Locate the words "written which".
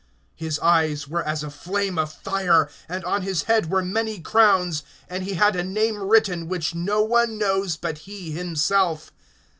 6.01-6.73